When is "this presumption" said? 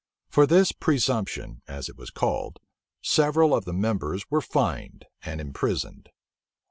0.47-1.61